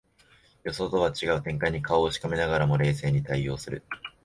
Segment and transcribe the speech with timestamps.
[0.63, 3.83] 予想とは違う展開に顔をしかめながらも冷静に対応する